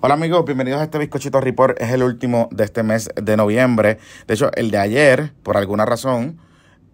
Hola 0.00 0.14
amigos, 0.14 0.44
bienvenidos 0.44 0.80
a 0.80 0.84
este 0.84 0.96
Bizcochito 0.96 1.40
Report. 1.40 1.76
Es 1.82 1.90
el 1.90 2.04
último 2.04 2.48
de 2.52 2.62
este 2.62 2.84
mes 2.84 3.10
de 3.20 3.36
noviembre. 3.36 3.98
De 4.28 4.34
hecho, 4.34 4.52
el 4.54 4.70
de 4.70 4.78
ayer, 4.78 5.32
por 5.42 5.56
alguna 5.56 5.86
razón, 5.86 6.38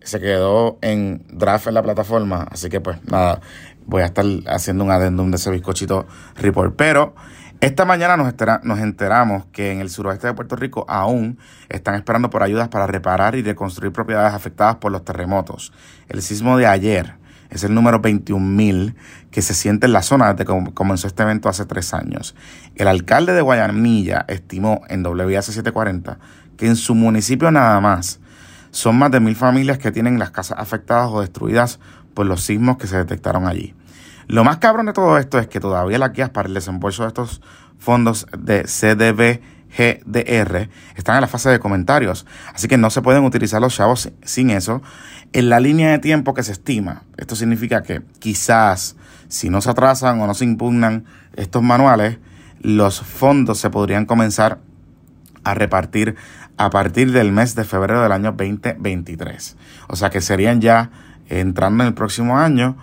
se 0.01 0.21
quedó 0.21 0.79
en 0.81 1.23
draft 1.29 1.67
en 1.67 1.75
la 1.75 1.83
plataforma. 1.83 2.47
Así 2.51 2.71
que 2.71 2.81
pues 2.81 3.05
nada, 3.05 3.43
voy 3.85 4.01
a 4.01 4.07
estar 4.07 4.25
haciendo 4.47 4.85
un 4.85 4.91
adendum 4.91 5.31
de 5.31 5.37
ese 5.37 5.51
Bizcochito 5.51 6.07
Report. 6.37 6.77
Pero 6.77 7.15
esta 7.61 7.85
mañana 7.85 8.17
nos, 8.17 8.33
nos 8.63 8.79
enteramos 8.79 9.45
que 9.53 9.71
en 9.71 9.81
el 9.83 9.91
suroeste 9.91 10.29
de 10.29 10.33
Puerto 10.33 10.57
Rico 10.57 10.87
aún 10.89 11.39
están 11.69 11.97
esperando 11.97 12.31
por 12.31 12.43
ayudas 12.43 12.69
para 12.69 12.87
reparar 12.87 13.35
y 13.35 13.43
reconstruir 13.43 13.93
propiedades 13.93 14.33
afectadas 14.33 14.77
por 14.77 14.91
los 14.91 15.05
terremotos. 15.05 15.75
El 16.09 16.23
sismo 16.23 16.57
de 16.57 16.67
ayer 16.67 17.17
es 17.51 17.65
el 17.65 17.75
número 17.75 18.01
21.000 18.03 18.95
que 19.31 19.43
se 19.43 19.55
siente 19.55 19.87
en 19.87 19.93
la 19.93 20.03
zona 20.03 20.33
desde 20.33 20.45
que 20.45 20.75
comenzó 20.75 21.07
este 21.07 21.23
evento 21.23 21.49
hace 21.49 21.67
tres 21.67 21.95
años. 21.95 22.35
El 22.77 22.89
alcalde 22.89 23.33
de 23.33 23.43
Guayanilla 23.43 24.25
estimó 24.29 24.83
en 24.89 25.03
WS 25.03 25.47
740 25.47 26.19
que 26.57 26.67
en 26.67 26.77
su 26.77 26.95
municipio 26.95 27.51
nada 27.51 27.81
más 27.81 28.21
son 28.71 28.99
más 28.99 29.11
de 29.11 29.21
mil 29.21 29.37
familias 29.37 29.79
que 29.79 29.93
tienen 29.93 30.19
las 30.19 30.31
casas 30.31 30.59
afectadas 30.59 31.11
o 31.11 31.21
destruidas 31.21 31.79
por 32.15 32.27
los 32.27 32.43
sismos 32.43 32.77
que 32.77 32.87
se 32.87 32.97
detectaron 32.97 33.47
allí. 33.47 33.75
Lo 34.27 34.43
más 34.43 34.57
cabrón 34.59 34.87
de 34.87 34.93
todo 34.93 35.19
esto 35.19 35.39
es 35.39 35.49
que 35.49 35.61
todavía 35.61 35.99
las 35.99 36.13
guías 36.13 36.31
para 36.31 36.49
el 36.49 36.55
desembolso 36.55 37.03
de 37.03 37.09
estos 37.09 37.43
fondos 37.79 38.27
de 38.39 38.65
CDB 38.65 39.41
GDR 39.77 40.69
están 40.97 41.17
en 41.17 41.21
la 41.21 41.27
fase 41.27 41.51
de 41.51 41.59
comentarios, 41.59 42.27
así 42.55 42.69
que 42.69 42.79
no 42.79 42.91
se 42.91 43.03
pueden 43.03 43.25
utilizar 43.25 43.61
los 43.61 43.75
chavos 43.75 44.11
sin 44.23 44.51
eso. 44.51 44.83
En 45.33 45.49
la 45.49 45.61
línea 45.61 45.91
de 45.91 45.99
tiempo 45.99 46.35
que 46.35 46.43
se 46.43 46.53
estima, 46.53 47.03
esto 47.17 47.35
significa 47.35 47.83
que 47.83 48.03
quizás 48.21 48.97
si 49.29 49.51
no 49.51 49.61
se 49.61 49.71
atrasan 49.71 50.21
o 50.21 50.27
no 50.27 50.35
se 50.35 50.45
impugnan 50.45 51.05
estos 51.35 51.63
manuales, 51.63 52.19
los 52.61 53.01
fondos 53.01 53.59
se 53.59 53.71
podrían 53.71 54.07
comenzar 54.07 54.61
a 55.43 55.55
repartir 55.55 56.17
a 56.57 56.71
partir 56.71 57.13
del 57.13 57.33
mes 57.33 57.55
de 57.55 57.65
febrero 57.65 58.03
del 58.03 58.13
año 58.13 58.33
2023. 58.33 59.57
O 59.89 59.97
sea 59.97 60.11
que 60.11 60.21
serían 60.21 60.61
ya 60.61 60.91
entrando 61.29 61.83
en 61.83 61.89
el 61.89 61.95
próximo 61.95 62.39
año, 62.39 62.77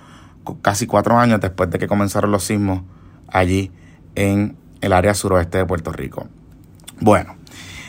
casi 0.61 0.87
cuatro 0.87 1.17
años 1.17 1.39
después 1.39 1.69
de 1.69 1.79
que 1.79 1.87
comenzaron 1.87 2.31
los 2.31 2.43
sismos 2.43 2.83
allí 3.27 3.71
en 4.15 4.57
el 4.81 4.93
área 4.93 5.13
suroeste 5.13 5.59
de 5.59 5.65
Puerto 5.65 5.91
Rico. 5.91 6.27
Bueno, 7.03 7.35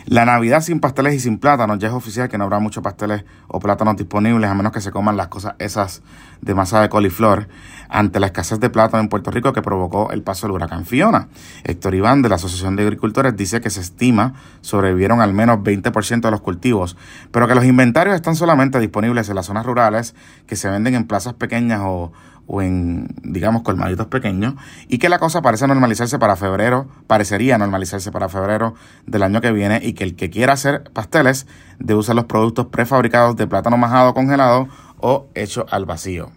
la 0.07 0.25
Navidad 0.25 0.63
sin 0.63 0.81
pasteles 0.81 1.15
y 1.15 1.21
sin 1.21 1.37
plátanos 1.37 1.79
ya 1.79 1.89
es 1.89 1.95
oficial 1.95 2.31
que 2.31 2.39
no 2.39 2.45
habrá 2.45 2.61
muchos 2.61 2.83
pasteles 2.83 3.27
o 3.47 3.61
plátanos 3.61 3.97
disponibles 3.97 4.49
a 4.49 4.55
menos 4.55 4.73
que 4.73 4.81
se 4.81 4.91
coman 4.91 5.19
las 5.19 5.29
cosas 5.29 5.55
esas 5.59 6.01
de 6.41 6.55
masa 6.55 6.81
de 6.81 6.89
coliflor 6.89 7.47
ante 7.91 8.21
la 8.21 8.27
escasez 8.29 8.59
de 8.59 8.71
plátano 8.71 9.03
en 9.03 9.11
Puerto 9.11 9.31
Rico 9.31 9.53
que 9.53 9.61
provocó 9.61 10.11
el 10.13 10.23
paso 10.23 10.47
del 10.47 10.57
huracán 10.57 10.87
Fiona. 10.87 11.29
Héctor 11.63 11.95
Iván 11.95 12.23
de 12.23 12.31
la 12.31 12.37
Asociación 12.37 12.75
de 12.75 12.85
Agricultores 12.85 13.37
dice 13.37 13.61
que 13.61 13.69
se 13.69 13.81
estima 13.81 14.33
sobrevivieron 14.63 15.21
al 15.21 15.35
menos 15.35 15.59
20% 15.59 16.23
de 16.23 16.31
los 16.31 16.41
cultivos, 16.41 16.97
pero 17.31 17.47
que 17.47 17.55
los 17.55 17.67
inventarios 17.67 18.17
están 18.17 18.35
solamente 18.35 18.81
disponibles 18.81 19.29
en 19.29 19.35
las 19.35 19.45
zonas 19.45 19.67
rurales 19.67 20.15
que 20.47 20.57
se 20.57 20.71
venden 20.71 20.95
en 20.95 21.07
plazas 21.07 21.35
pequeñas 21.35 21.83
o 21.85 22.13
o 22.55 22.61
en, 22.61 23.09
digamos, 23.23 23.63
colmaditos 23.63 24.09
pequeños, 24.09 24.57
y 24.87 24.99
que 24.99 25.09
la 25.09 25.19
cosa 25.19 25.41
parece 25.41 25.67
normalizarse 25.67 26.19
para 26.19 26.37
febrero, 26.37 26.87
parecería 27.07 27.57
normalizarse 27.57 28.13
para 28.13 28.29
febrero 28.29 28.75
del 29.07 29.23
año 29.23 29.41
que 29.41 29.53
viene, 29.53 29.81
y 29.83 29.95
que 29.95 30.05
el 30.05 30.17
que 30.17 30.29
quiera 30.29 30.53
hacer 30.53 30.85
pasteles 30.93 31.47
debe 31.79 32.01
usar 32.01 32.15
los 32.15 32.27
productos 32.27 32.67
prefabricados 32.67 33.37
de 33.37 33.47
plátano 33.47 33.79
majado 33.79 34.13
congelado 34.13 34.69
o 34.99 35.29
hecho 35.35 35.65
al 35.71 35.87
vacío. 35.87 36.31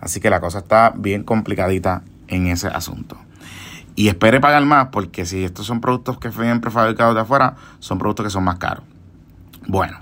Así 0.00 0.18
que 0.18 0.28
la 0.28 0.40
cosa 0.40 0.58
está 0.58 0.92
bien 0.96 1.22
complicadita 1.22 2.02
en 2.26 2.48
ese 2.48 2.66
asunto. 2.66 3.16
Y 3.94 4.08
espere 4.08 4.40
pagar 4.40 4.64
más, 4.64 4.88
porque 4.88 5.24
si 5.24 5.44
estos 5.44 5.66
son 5.66 5.80
productos 5.80 6.18
que 6.18 6.30
vienen 6.30 6.60
prefabricados 6.60 7.14
de 7.14 7.20
afuera, 7.20 7.54
son 7.78 7.98
productos 7.98 8.26
que 8.26 8.30
son 8.30 8.42
más 8.42 8.56
caros. 8.56 8.82
Bueno, 9.68 9.98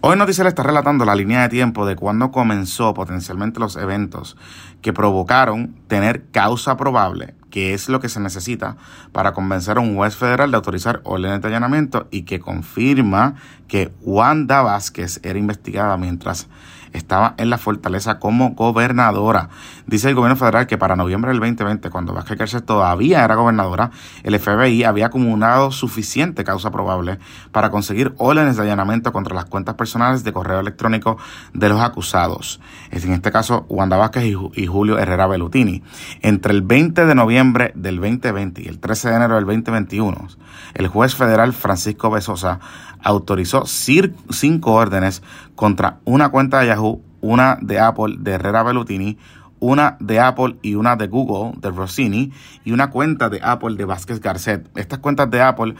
Hoy 0.00 0.16
Noticias 0.16 0.46
está 0.46 0.62
relatando 0.62 1.04
la 1.04 1.16
línea 1.16 1.42
de 1.42 1.48
tiempo 1.48 1.84
de 1.84 1.96
cuando 1.96 2.30
comenzó 2.30 2.94
potencialmente 2.94 3.58
los 3.58 3.74
eventos 3.74 4.36
que 4.80 4.92
provocaron 4.92 5.74
tener 5.88 6.30
causa 6.30 6.76
probable, 6.76 7.34
que 7.50 7.74
es 7.74 7.88
lo 7.88 8.00
que 8.00 8.08
se 8.08 8.20
necesita 8.20 8.76
para 9.12 9.32
convencer 9.32 9.78
a 9.78 9.80
un 9.80 9.96
juez 9.96 10.16
federal 10.16 10.50
de 10.50 10.56
autorizar 10.56 11.00
órdenes 11.04 11.40
de 11.40 11.48
allanamiento 11.48 12.08
y 12.10 12.22
que 12.22 12.40
confirma 12.40 13.34
que 13.66 13.92
Wanda 14.02 14.62
Vázquez 14.62 15.20
era 15.22 15.38
investigada 15.38 15.96
mientras 15.96 16.48
estaba 16.92 17.34
en 17.38 17.50
la 17.50 17.58
fortaleza 17.58 18.18
como 18.18 18.50
gobernadora. 18.50 19.48
Dice 19.86 20.08
el 20.08 20.14
gobierno 20.14 20.36
federal 20.36 20.66
que 20.66 20.78
para 20.78 20.96
noviembre 20.96 21.30
del 21.30 21.40
2020, 21.40 21.90
cuando 21.90 22.12
Vázquez 22.14 22.38
Garcés 22.38 22.64
todavía 22.64 23.24
era 23.24 23.34
gobernadora, 23.34 23.90
el 24.22 24.38
FBI 24.38 24.84
había 24.84 25.06
acumulado 25.06 25.70
suficiente 25.70 26.44
causa 26.44 26.70
probable 26.70 27.18
para 27.52 27.70
conseguir 27.70 28.14
órdenes 28.18 28.56
de 28.56 28.62
allanamiento 28.62 29.12
contra 29.12 29.34
las 29.34 29.46
cuentas 29.46 29.74
personales 29.74 30.24
de 30.24 30.32
correo 30.32 30.60
electrónico 30.60 31.18
de 31.54 31.68
los 31.68 31.80
acusados. 31.80 32.60
En 32.90 33.12
este 33.12 33.32
caso, 33.32 33.66
Wanda 33.68 33.96
Vázquez 33.96 34.24
y 34.54 34.66
Julio 34.66 34.98
Herrera 34.98 35.26
Belutini. 35.26 35.82
Entre 36.22 36.52
el 36.52 36.62
20 36.62 37.06
de 37.06 37.14
noviembre 37.14 37.37
del 37.74 38.00
2020 38.00 38.62
y 38.62 38.66
el 38.66 38.80
13 38.80 39.10
de 39.10 39.14
enero 39.14 39.36
del 39.36 39.44
2021, 39.44 40.28
el 40.74 40.88
juez 40.88 41.14
federal 41.14 41.52
Francisco 41.52 42.10
Besosa 42.10 42.58
autorizó 43.02 43.64
cinco 43.64 44.72
órdenes 44.72 45.22
contra 45.54 45.98
una 46.04 46.30
cuenta 46.30 46.60
de 46.60 46.66
Yahoo, 46.66 47.00
una 47.20 47.56
de 47.60 47.78
Apple 47.78 48.16
de 48.18 48.32
Herrera 48.32 48.64
Bellutini, 48.64 49.18
una 49.60 49.96
de 50.00 50.18
Apple 50.18 50.56
y 50.62 50.74
una 50.74 50.96
de 50.96 51.06
Google 51.06 51.58
de 51.60 51.70
Rossini 51.70 52.32
y 52.64 52.72
una 52.72 52.90
cuenta 52.90 53.28
de 53.28 53.40
Apple 53.42 53.76
de 53.76 53.84
Vázquez 53.84 54.20
Garcet. 54.20 54.68
Estas 54.76 54.98
cuentas 54.98 55.30
de 55.30 55.40
Apple 55.40 55.74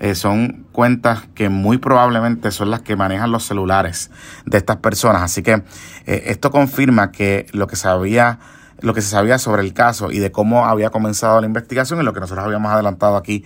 eh, 0.00 0.16
son 0.16 0.66
cuentas 0.72 1.28
que 1.34 1.48
muy 1.48 1.78
probablemente 1.78 2.50
son 2.50 2.70
las 2.70 2.82
que 2.82 2.96
manejan 2.96 3.30
los 3.30 3.44
celulares 3.44 4.10
de 4.46 4.58
estas 4.58 4.78
personas. 4.78 5.22
Así 5.22 5.42
que 5.42 5.62
eh, 6.06 6.24
esto 6.26 6.50
confirma 6.50 7.12
que 7.12 7.46
lo 7.52 7.68
que 7.68 7.76
sabía 7.76 8.40
lo 8.80 8.94
que 8.94 9.02
se 9.02 9.08
sabía 9.08 9.38
sobre 9.38 9.62
el 9.62 9.72
caso 9.72 10.10
y 10.10 10.18
de 10.18 10.32
cómo 10.32 10.66
había 10.66 10.90
comenzado 10.90 11.40
la 11.40 11.46
investigación 11.46 12.00
y 12.00 12.04
lo 12.04 12.12
que 12.12 12.20
nosotros 12.20 12.44
habíamos 12.44 12.72
adelantado 12.72 13.16
aquí 13.16 13.44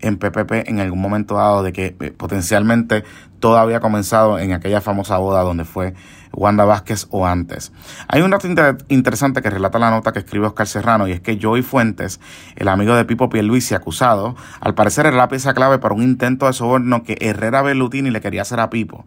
en 0.00 0.16
PPP 0.16 0.68
en 0.68 0.80
algún 0.80 1.00
momento 1.00 1.34
dado 1.34 1.62
de 1.62 1.72
que 1.72 1.96
eh, 2.00 2.10
potencialmente 2.10 3.04
todo 3.38 3.58
había 3.58 3.80
comenzado 3.80 4.38
en 4.38 4.52
aquella 4.52 4.80
famosa 4.80 5.18
boda 5.18 5.42
donde 5.42 5.64
fue 5.64 5.94
Wanda 6.32 6.64
Vázquez 6.64 7.06
o 7.10 7.26
antes. 7.26 7.72
Hay 8.08 8.22
un 8.22 8.30
dato 8.30 8.48
interesante 8.88 9.42
que 9.42 9.50
relata 9.50 9.78
la 9.78 9.90
nota 9.90 10.12
que 10.12 10.20
escribe 10.20 10.46
Oscar 10.46 10.66
Serrano 10.66 11.08
y 11.08 11.12
es 11.12 11.20
que 11.20 11.38
Joey 11.40 11.62
Fuentes, 11.62 12.20
el 12.56 12.68
amigo 12.68 12.94
de 12.94 13.04
Pipo 13.04 13.28
Pierluisi 13.28 13.74
acusado, 13.74 14.36
al 14.60 14.74
parecer 14.74 15.06
era 15.06 15.16
la 15.16 15.28
pieza 15.28 15.54
clave 15.54 15.78
para 15.78 15.94
un 15.94 16.02
intento 16.02 16.46
de 16.46 16.52
soborno 16.52 17.02
que 17.02 17.16
Herrera 17.20 17.62
Bellutini 17.62 18.10
le 18.10 18.20
quería 18.20 18.42
hacer 18.42 18.60
a 18.60 18.70
Pipo. 18.70 19.04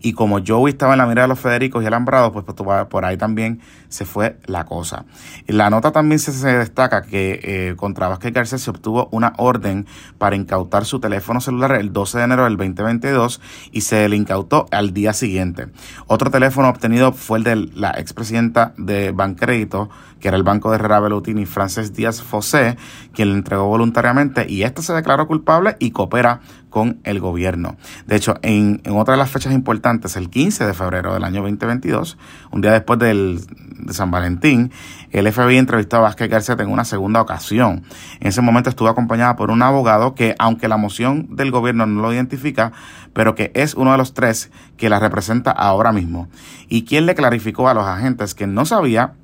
Y 0.00 0.12
como 0.12 0.40
Joey 0.46 0.72
estaba 0.72 0.92
en 0.92 0.98
la 0.98 1.06
mirada 1.06 1.26
de 1.26 1.28
los 1.28 1.40
Federicos 1.40 1.82
y 1.82 1.86
Alambrados, 1.86 2.32
pues, 2.32 2.44
pues 2.44 2.86
por 2.86 3.04
ahí 3.04 3.16
también 3.16 3.60
se 3.88 4.04
fue 4.04 4.38
la 4.44 4.64
cosa. 4.64 5.04
En 5.46 5.58
la 5.58 5.70
nota 5.70 5.92
también 5.92 6.18
se, 6.18 6.32
destaca 6.46 7.02
que 7.02 7.40
eh, 7.42 7.76
contra 7.76 8.08
Vázquez 8.08 8.32
García 8.32 8.58
se 8.58 8.70
obtuvo 8.70 9.08
una 9.10 9.32
orden 9.38 9.86
para 10.18 10.36
incautar 10.36 10.84
su 10.84 11.00
teléfono 11.00 11.40
celular 11.40 11.72
el 11.72 11.92
12 11.92 12.18
de 12.18 12.24
enero 12.24 12.44
del 12.44 12.56
2022 12.56 13.40
y 13.72 13.80
se 13.82 14.08
le 14.08 14.16
incautó 14.16 14.66
al 14.70 14.92
día 14.92 15.12
siguiente. 15.12 15.68
Otro 16.06 16.30
teléfono 16.30 16.65
obtenido 16.68 17.12
fue 17.12 17.38
el 17.38 17.44
de 17.44 17.56
la 17.74 17.90
expresidenta 17.90 18.74
de 18.76 19.12
Bancrédito, 19.12 19.88
que 20.20 20.28
era 20.28 20.36
el 20.36 20.42
banco 20.42 20.70
de 20.70 20.76
Herrera 20.76 21.00
Bellutini, 21.00 21.46
Frances 21.46 21.92
Díaz 21.92 22.22
Fosé, 22.22 22.76
quien 23.12 23.30
le 23.30 23.34
entregó 23.34 23.66
voluntariamente 23.66 24.46
y 24.48 24.62
este 24.62 24.82
se 24.82 24.92
declaró 24.92 25.26
culpable 25.26 25.76
y 25.78 25.90
coopera 25.90 26.40
con 26.76 27.00
el 27.04 27.20
gobierno. 27.20 27.78
De 28.06 28.16
hecho, 28.16 28.34
en, 28.42 28.82
en 28.84 28.98
otra 28.98 29.12
de 29.12 29.18
las 29.18 29.30
fechas 29.30 29.54
importantes, 29.54 30.14
el 30.14 30.28
15 30.28 30.66
de 30.66 30.74
febrero 30.74 31.14
del 31.14 31.24
año 31.24 31.40
2022, 31.40 32.18
un 32.50 32.60
día 32.60 32.72
después 32.72 32.98
del, 32.98 33.40
de 33.78 33.94
San 33.94 34.10
Valentín, 34.10 34.70
el 35.10 35.32
FBI 35.32 35.56
entrevistó 35.56 35.96
a 35.96 36.00
Vázquez 36.00 36.28
García 36.28 36.54
en 36.58 36.68
una 36.68 36.84
segunda 36.84 37.22
ocasión. 37.22 37.82
En 38.20 38.28
ese 38.28 38.42
momento 38.42 38.68
estuvo 38.68 38.88
acompañada 38.88 39.36
por 39.36 39.50
un 39.50 39.62
abogado 39.62 40.14
que, 40.14 40.34
aunque 40.38 40.68
la 40.68 40.76
moción 40.76 41.34
del 41.34 41.50
gobierno 41.50 41.86
no 41.86 42.02
lo 42.02 42.12
identifica, 42.12 42.72
pero 43.14 43.34
que 43.34 43.52
es 43.54 43.72
uno 43.72 43.92
de 43.92 43.96
los 43.96 44.12
tres 44.12 44.50
que 44.76 44.90
la 44.90 44.98
representa 44.98 45.52
ahora 45.52 45.92
mismo. 45.92 46.28
Y 46.68 46.82
quien 46.82 47.06
le 47.06 47.14
clarificó 47.14 47.70
a 47.70 47.74
los 47.74 47.86
agentes 47.86 48.34
que 48.34 48.46
no 48.46 48.66
sabía 48.66 49.14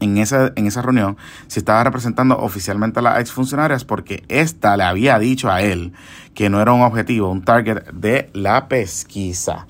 en 0.00 0.18
esa, 0.18 0.52
en 0.56 0.66
esa 0.66 0.82
reunión 0.82 1.16
si 1.46 1.60
estaba 1.60 1.84
representando 1.84 2.38
oficialmente 2.38 3.00
a 3.00 3.02
las 3.02 3.20
exfuncionarias 3.20 3.84
porque 3.84 4.24
ésta 4.28 4.76
le 4.76 4.84
había 4.84 5.18
dicho 5.18 5.50
a 5.50 5.62
él 5.62 5.92
que 6.34 6.50
no 6.50 6.60
era 6.60 6.72
un 6.72 6.82
objetivo, 6.82 7.30
un 7.30 7.44
target 7.44 7.84
de 7.92 8.30
la 8.32 8.68
pesquisa. 8.68 9.66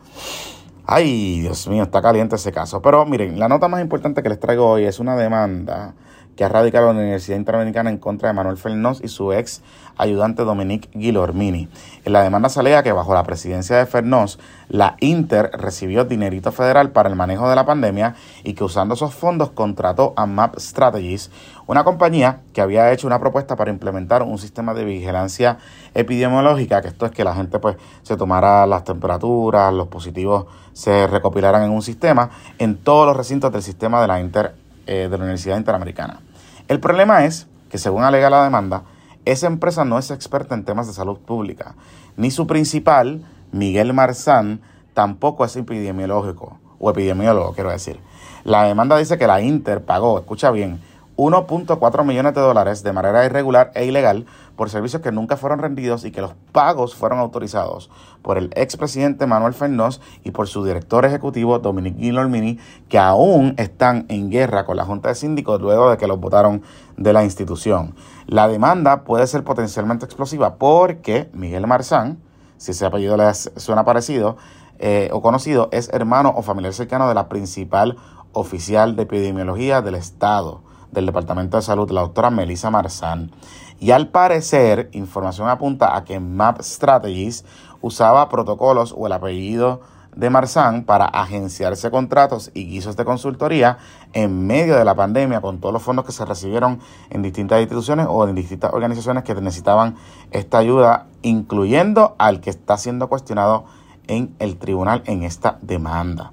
Ay, 0.87 1.41
Dios 1.41 1.67
mío, 1.69 1.83
está 1.85 2.01
caliente 2.01 2.37
ese 2.37 2.53
caso. 2.53 2.81
Pero 2.81 3.05
miren, 3.07 3.39
la 3.39 3.49
nota 3.49 3.67
más 3.69 3.81
importante 3.81 4.23
que 4.23 4.29
les 4.29 4.39
traigo 4.39 4.69
hoy 4.69 4.85
es 4.85 5.01
una 5.01 5.17
demanda 5.17 5.95
que 6.37 6.45
ha 6.45 6.49
radicado 6.49 6.93
la 6.93 7.01
Universidad 7.01 7.39
Interamericana 7.39 7.91
en 7.91 7.99
contra 7.99 8.29
de 8.29 8.35
Manuel 8.35 8.59
Fernández 8.59 9.01
y 9.03 9.09
su 9.09 9.33
ex 9.33 9.63
ayudante 9.97 10.45
Dominique 10.45 10.89
Guilormini. 10.93 11.69
En 12.05 12.13
la 12.13 12.23
demanda 12.23 12.49
se 12.49 12.61
alega 12.61 12.83
que 12.83 12.93
bajo 12.93 13.15
la 13.15 13.25
presidencia 13.25 13.77
de 13.77 13.87
Fernández, 13.87 14.39
la 14.69 14.97
Inter 15.01 15.51
recibió 15.55 16.05
dinerito 16.05 16.53
federal 16.53 16.91
para 16.91 17.09
el 17.09 17.17
manejo 17.17 17.49
de 17.49 17.57
la 17.57 17.65
pandemia 17.65 18.15
y 18.45 18.55
que 18.55 18.65
usando 18.65 18.95
esos 18.95 19.15
fondos 19.15 19.51
contrató 19.51 20.13
a 20.17 20.27
Map 20.27 20.59
Strategies, 20.59 21.31
una 21.67 21.85
compañía 21.85 22.41
que 22.53 22.61
había 22.61 22.93
hecho 22.93 23.07
una 23.07 23.19
propuesta 23.19 23.57
para 23.57 23.71
implementar 23.71 24.23
un 24.23 24.39
sistema 24.39 24.75
de 24.75 24.85
vigilancia 24.85 25.59
epidemiológica, 25.95 26.83
que 26.83 26.89
esto 26.89 27.07
es 27.07 27.13
que 27.13 27.25
la 27.25 27.35
gente 27.35 27.59
pues 27.59 27.77
se 28.03 28.17
tomara 28.17 28.67
las 28.67 28.85
temperaturas, 28.85 29.73
los 29.73 29.89
positivos 29.89 30.47
se 30.73 31.07
recopilaran 31.07 31.63
en 31.63 31.71
un 31.71 31.83
sistema 31.83 32.31
en 32.59 32.77
todos 32.77 33.07
los 33.07 33.17
recintos 33.17 33.51
del 33.51 33.63
sistema 33.63 34.03
de 34.03 34.09
la 34.09 34.21
Inter 34.21 34.55
eh, 34.87 35.09
de 35.11 35.17
la 35.17 35.25
Universidad 35.25 35.57
Interamericana. 35.57 36.21
El 36.69 36.81
problema 36.81 37.25
es 37.25 37.47
que 37.71 37.79
según 37.79 38.03
alega 38.03 38.29
la 38.29 38.43
demanda, 38.43 38.83
esa 39.25 39.47
empresa 39.47 39.85
no 39.85 39.99
es 39.99 40.11
experta 40.11 40.55
en 40.55 40.65
temas 40.65 40.89
de 40.89 40.93
salud 40.93 41.19
pública, 41.19 41.77
ni 42.17 42.33
su 42.33 42.49
principal, 42.49 43.25
Miguel 43.53 43.93
Marzán, 43.93 44.61
tampoco 44.93 45.45
es 45.45 45.55
epidemiológico, 45.57 46.59
o 46.81 46.91
epidemiólogo, 46.91 47.55
quiero 47.55 47.71
decir. 47.71 48.01
La 48.43 48.65
demanda 48.65 48.97
dice 48.97 49.17
que 49.17 49.29
la 49.29 49.41
Inter 49.41 49.85
pagó, 49.85 50.19
escucha 50.19 50.51
bien, 50.51 50.81
1.4 51.17 52.05
millones 52.05 52.35
de 52.35 52.41
dólares 52.41 52.83
de 52.83 52.93
manera 52.93 53.25
irregular 53.25 53.73
e 53.75 53.87
ilegal 53.87 54.27
por 54.55 54.69
servicios 54.69 55.01
que 55.01 55.13
nunca 55.13 55.37
fueron 55.37 55.59
rendidos 55.59 56.05
y 56.05 56.11
que 56.11 56.21
los 56.21 56.35
pagos 56.53 56.95
fueron 56.95 57.19
autorizados 57.19 57.91
por 58.23 58.37
el 58.37 58.51
expresidente 58.55 59.27
Manuel 59.27 59.55
Fernández 59.55 60.01
y 60.25 60.31
por 60.31 60.47
su 60.47 60.65
director 60.65 61.05
ejecutivo 61.05 61.59
Dominique 61.59 61.99
Guillermini, 61.99 62.59
que 62.89 62.99
aún 62.99 63.55
están 63.57 64.05
en 64.09 64.31
guerra 64.31 64.67
con 64.67 64.77
la 64.77 64.85
Junta 64.85 65.09
de 65.09 65.15
Síndicos 65.15 65.61
luego 65.61 65.91
de 65.91 65.97
que 65.97 66.07
los 66.07 66.21
votaron 66.21 66.63
de 66.97 67.13
la 67.13 67.25
institución. 67.25 67.95
La 68.27 68.49
demanda 68.49 69.05
puede 69.05 69.27
ser 69.27 69.43
potencialmente 69.43 70.05
explosiva 70.05 70.57
porque 70.57 71.31
Miguel 71.33 71.67
Marzán, 71.67 72.19
si 72.59 72.73
ese 72.73 72.85
apellido 72.85 73.17
le 73.17 73.33
suena 73.35 73.85
parecido 73.85 74.37
eh, 74.79 75.09
o 75.13 75.23
conocido, 75.23 75.69
es 75.73 75.89
hermano 75.91 76.35
o 76.37 76.43
familiar 76.43 76.75
cercano 76.75 77.09
de 77.09 77.15
la 77.15 77.29
principal 77.29 77.97
oficial 78.33 78.97
de 78.97 79.05
epidemiología 79.05 79.81
del 79.81 79.95
Estado 79.95 80.66
del 80.93 81.07
Departamento 81.07 81.57
de 81.57 81.63
Salud, 81.63 81.91
la 81.91 82.03
doctora 82.03 82.31
Melissa 82.31 82.71
Marzán. 82.71 83.31
Y 83.79 83.91
al 83.91 84.09
parecer, 84.09 84.89
información 84.93 85.49
apunta 85.49 85.97
a 85.97 86.05
que 86.05 86.19
Map 86.19 86.61
Strategies 86.63 87.45
usaba 87.81 88.29
protocolos 88.29 88.95
o 88.97 89.07
el 89.07 89.13
apellido 89.13 89.81
de 90.17 90.31
Marzán 90.31 90.85
para 90.85 91.05
agenciarse 91.05 91.91
contratos 91.91 92.51
y 92.55 92.65
guisos 92.65 92.97
de 92.97 93.05
consultoría 93.05 93.79
en 94.15 94.47
medio 94.47 94.77
de 94.77 94.85
la 94.85 94.95
pandemia 94.95 95.43
con 95.43 95.61
todos 95.61 95.75
los 95.75 95.83
fondos 95.83 96.07
que 96.07 96.13
se 96.13 96.25
recibieron 96.25 96.81
en 97.11 97.23
distintas 97.23 97.61
instituciones 97.61 98.07
o 98.09 98.27
en 98.27 98.35
distintas 98.35 98.73
organizaciones 98.73 99.25
que 99.25 99.35
necesitaban 99.35 99.97
esta 100.31 100.59
ayuda, 100.59 101.07
incluyendo 101.21 102.17
al 102.19 102.41
que 102.41 102.51
está 102.51 102.79
siendo 102.79 103.09
cuestionado 103.09 103.67
en 104.09 104.35
el 104.39 104.57
tribunal 104.57 105.03
en 105.05 105.23
esta 105.23 105.59
demanda. 105.61 106.33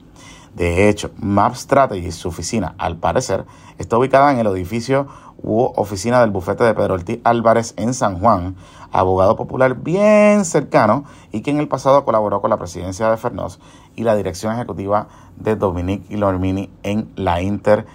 De 0.55 0.88
hecho, 0.88 1.11
Map 1.17 1.55
Strategies, 1.55 2.15
su 2.15 2.27
oficina, 2.27 2.75
al 2.77 2.97
parecer, 2.97 3.45
está 3.79 3.97
ubicada 3.97 4.31
en 4.31 4.39
el 4.39 4.47
edificio 4.47 5.07
u 5.41 5.63
oficina 5.75 6.21
del 6.21 6.29
bufete 6.29 6.63
de 6.63 6.73
Pedro 6.73 6.94
Ortiz 6.94 7.19
Álvarez 7.23 7.73
en 7.75 7.94
San 7.94 8.19
Juan, 8.19 8.55
abogado 8.91 9.35
popular 9.35 9.75
bien 9.75 10.45
cercano 10.45 11.05
y 11.31 11.41
que 11.41 11.50
en 11.50 11.57
el 11.57 11.67
pasado 11.67 12.05
colaboró 12.05 12.39
con 12.39 12.51
la 12.51 12.57
presidencia 12.57 13.09
de 13.09 13.17
Fernández 13.17 13.57
y 13.95 14.03
la 14.03 14.15
dirección 14.15 14.53
ejecutiva 14.53 15.07
de 15.35 15.55
Dominique 15.55 16.13
Ilormini 16.13 16.69
en 16.83 17.11
la 17.15 17.41
Inter 17.41 17.85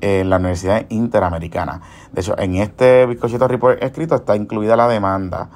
en 0.00 0.30
la 0.30 0.36
Universidad 0.36 0.86
Interamericana. 0.88 1.82
De 2.12 2.20
hecho, 2.22 2.38
en 2.38 2.56
este 2.56 3.04
bizcochito 3.06 3.46
report 3.48 3.82
escrito 3.82 4.14
está 4.14 4.34
incluida 4.34 4.76
la 4.76 4.88
demanda. 4.88 5.50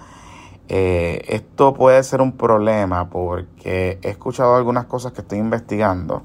Eh, 0.69 1.25
esto 1.29 1.75
puede 1.75 2.03
ser 2.03 2.21
un 2.21 2.33
problema 2.33 3.09
porque 3.09 3.99
he 4.03 4.09
escuchado 4.11 4.57
algunas 4.57 4.87
cosas 4.87 5.13
que 5.13 5.23
estoy 5.23 5.39
investigando 5.39 6.23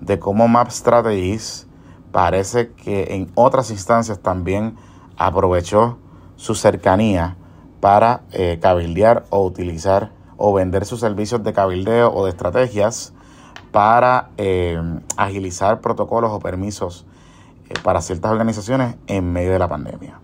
de 0.00 0.18
cómo 0.18 0.48
Map 0.48 0.70
Strategies 0.70 1.66
parece 2.12 2.72
que 2.72 3.14
en 3.14 3.30
otras 3.34 3.70
instancias 3.70 4.20
también 4.20 4.76
aprovechó 5.16 5.98
su 6.36 6.54
cercanía 6.54 7.36
para 7.80 8.22
eh, 8.32 8.58
cabildear 8.60 9.24
o 9.30 9.44
utilizar 9.44 10.12
o 10.36 10.52
vender 10.52 10.84
sus 10.84 11.00
servicios 11.00 11.42
de 11.42 11.52
cabildeo 11.52 12.12
o 12.12 12.24
de 12.24 12.30
estrategias 12.30 13.12
para 13.72 14.30
eh, 14.36 14.80
agilizar 15.16 15.80
protocolos 15.80 16.30
o 16.32 16.38
permisos 16.38 17.06
eh, 17.68 17.74
para 17.82 18.00
ciertas 18.00 18.32
organizaciones 18.32 18.96
en 19.06 19.32
medio 19.32 19.52
de 19.52 19.58
la 19.58 19.68
pandemia. 19.68 20.20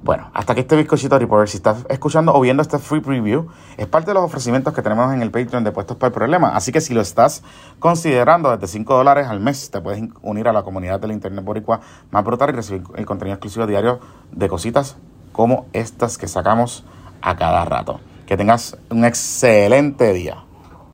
Bueno, 0.00 0.30
hasta 0.32 0.52
aquí 0.52 0.60
este 0.60 0.76
bizcochito 0.76 1.18
report. 1.18 1.48
Si 1.48 1.56
estás 1.56 1.84
escuchando 1.88 2.32
o 2.32 2.40
viendo 2.40 2.62
este 2.62 2.78
free 2.78 3.00
preview, 3.00 3.48
es 3.76 3.86
parte 3.88 4.10
de 4.10 4.14
los 4.14 4.22
ofrecimientos 4.22 4.72
que 4.72 4.80
tenemos 4.80 5.12
en 5.12 5.22
el 5.22 5.30
Patreon 5.30 5.64
de 5.64 5.72
Puestos 5.72 5.96
para 5.96 6.08
el 6.08 6.14
Problema. 6.14 6.54
Así 6.54 6.70
que 6.70 6.80
si 6.80 6.94
lo 6.94 7.00
estás 7.00 7.42
considerando 7.80 8.50
desde 8.56 8.68
5 8.68 8.94
dólares 8.94 9.26
al 9.26 9.40
mes, 9.40 9.70
te 9.70 9.80
puedes 9.80 10.02
unir 10.22 10.48
a 10.48 10.52
la 10.52 10.62
comunidad 10.62 11.00
del 11.00 11.12
Internet 11.12 11.44
Boricua 11.44 11.80
más 12.10 12.24
brutal 12.24 12.50
y 12.50 12.52
recibir 12.52 12.84
el 12.94 13.06
contenido 13.06 13.34
exclusivo 13.34 13.66
diario 13.66 13.98
de 14.30 14.48
cositas 14.48 14.96
como 15.32 15.66
estas 15.72 16.16
que 16.16 16.28
sacamos 16.28 16.84
a 17.20 17.36
cada 17.36 17.64
rato. 17.64 18.00
Que 18.26 18.36
tengas 18.36 18.78
un 18.90 19.04
excelente 19.04 20.12
día. 20.12 20.47